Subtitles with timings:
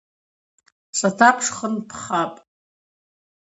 [0.99, 2.37] Сатапшхын– пхапӏ.